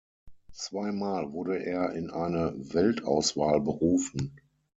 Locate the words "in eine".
1.91-2.55